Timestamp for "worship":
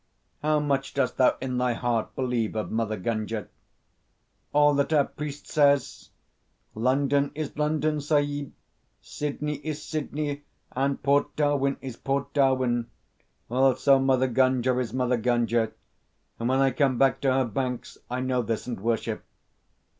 18.79-19.23